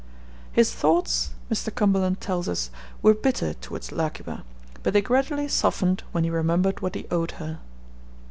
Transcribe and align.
'His 0.51 0.73
thoughts,' 0.73 1.35
Mr. 1.51 1.69
Cumberland 1.75 2.19
tells 2.19 2.49
us, 2.49 2.71
'were 3.03 3.13
bitter 3.13 3.53
towards 3.53 3.91
La 3.91 4.09
ki 4.09 4.23
wa, 4.25 4.39
but 4.81 4.93
they 4.93 5.01
gradually 5.03 5.47
softened 5.47 6.01
when 6.11 6.23
he 6.23 6.31
remembered 6.31 6.79
what 6.81 6.95
he 6.95 7.05
owed 7.11 7.33
her.' 7.33 7.59